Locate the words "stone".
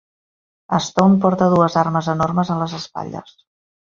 0.85-1.19